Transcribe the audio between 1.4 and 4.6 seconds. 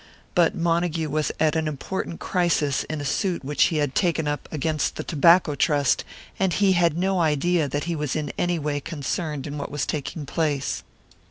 an important crisis in a suit which he had taken up